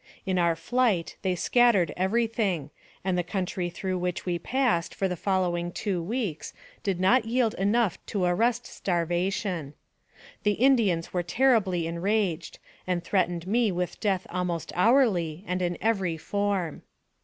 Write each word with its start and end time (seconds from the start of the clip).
In 0.25 0.39
our 0.39 0.55
flight 0.55 1.15
they 1.21 1.35
scattered 1.35 1.93
every 1.95 2.25
thing, 2.25 2.71
and 3.03 3.15
the 3.15 3.21
country 3.23 3.69
through 3.69 3.99
which 3.99 4.25
we 4.25 4.39
passed 4.39 4.95
for 4.95 5.07
the 5.07 5.15
following 5.15 5.71
two 5.71 6.01
weeks 6.01 6.55
did 6.81 6.99
not 6.99 7.25
yield 7.25 7.53
enough 7.53 8.03
to 8.07 8.23
arrest 8.23 8.65
starvation. 8.65 9.75
The 10.41 10.53
AMONG 10.53 10.55
THE 10.55 10.55
SIOUX 10.55 10.65
INDIANS. 10.65 11.13
107 11.13 11.13
Indians 11.13 11.13
were 11.13 11.37
terribly 11.37 11.87
enraged, 11.87 12.59
and 12.87 13.03
threatened 13.03 13.45
me 13.45 13.71
with 13.71 13.99
death 13.99 14.25
almost 14.31 14.71
hourly, 14.75 15.43
and 15.47 15.61
in 15.61 15.77
every 15.81 16.17
form. 16.17 16.81